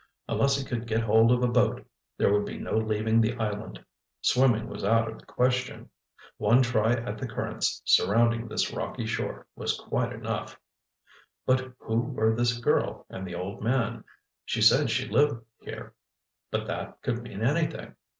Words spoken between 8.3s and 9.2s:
this rocky